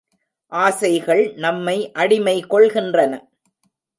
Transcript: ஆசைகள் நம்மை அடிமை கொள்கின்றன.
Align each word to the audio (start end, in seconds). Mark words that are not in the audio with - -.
ஆசைகள் 0.51 1.21
நம்மை 1.35 1.75
அடிமை 1.91 2.35
கொள்கின்றன. 2.49 3.13